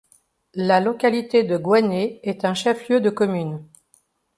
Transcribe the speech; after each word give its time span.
La 0.55 0.79
localité 0.79 1.43
de 1.43 1.57
Gouané 1.57 2.27
est 2.27 2.43
un 2.43 2.55
chef-lieu 2.55 3.01
de 3.01 3.11
commune. 3.11 3.63